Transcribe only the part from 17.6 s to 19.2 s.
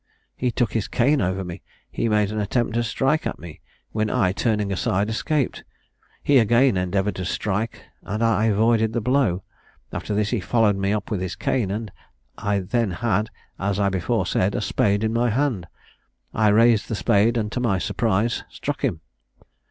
surprise struck him.